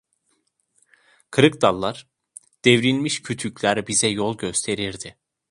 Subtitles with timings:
[1.31, 2.07] Kırık dallar,
[2.65, 5.17] devrilmiş kütükler bize yol gösterirdi.